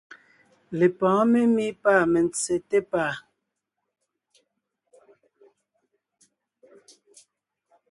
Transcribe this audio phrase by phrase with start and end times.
[0.77, 3.13] Lepɔ̌ɔn memí pâ mentse té pàa.